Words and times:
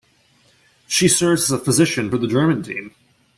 She 0.87 1.07
serves 1.07 1.43
as 1.43 1.51
a 1.51 1.59
physician 1.63 2.09
for 2.09 2.17
the 2.17 2.27
German 2.27 2.63
team. 2.63 2.95